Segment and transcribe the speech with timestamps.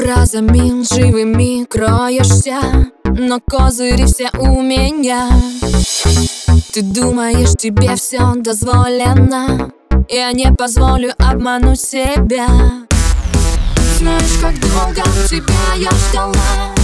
[0.00, 2.60] глазами лживыми кроешься
[3.04, 5.28] Но козыри все у меня.
[6.72, 9.70] Ты думаешь, тебе все дозволено?
[10.08, 12.46] Я не позволю обмануть себя.
[13.98, 16.75] Знаешь, как долго тебя я ждала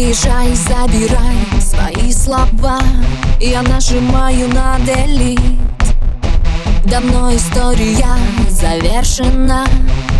[0.00, 2.80] Приезжай, забирай свои слова.
[3.38, 5.58] Я нажимаю на delete
[6.86, 8.06] Давно история
[8.48, 9.66] завершена.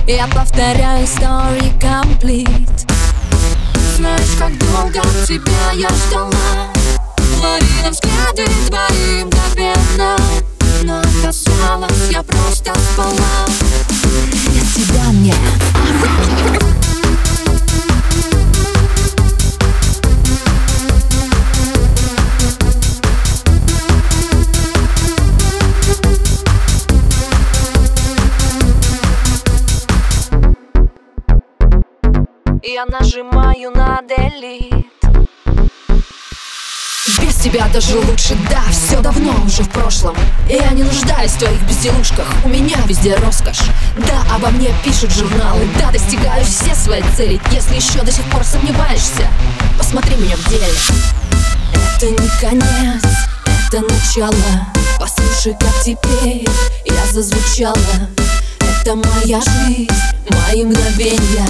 [0.07, 2.87] Я повторяю story complete.
[3.97, 6.69] Знаешь, как долго тебя я ждала.
[7.41, 10.17] Ловила взгляды твои мгновенно.
[10.83, 13.47] Но казалось, я просто спала.
[14.29, 15.35] Без тебя мне
[32.63, 34.85] Я нажимаю на delete
[37.23, 40.15] Без тебя даже лучше, да, все давно уже в прошлом.
[40.47, 43.63] Я не нуждаюсь в твоих безделушках, у меня везде роскошь.
[43.97, 48.45] Да, обо мне пишут журналы, да, достигаю все свои цели Если еще до сих пор
[48.45, 49.27] сомневаешься,
[49.79, 50.67] посмотри меня в деле.
[51.97, 53.03] Это не конец,
[53.69, 54.67] это начало.
[54.99, 56.47] Послушай, как теперь
[56.85, 57.77] я зазвучала.
[58.83, 59.89] Это моя жизнь,
[60.29, 61.47] мои мгновения